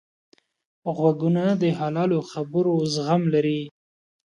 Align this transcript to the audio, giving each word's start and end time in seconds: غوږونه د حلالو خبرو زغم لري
غوږونه 0.95 1.43
د 1.61 1.63
حلالو 1.79 2.19
خبرو 2.31 2.73
زغم 2.93 3.21
لري 3.33 3.61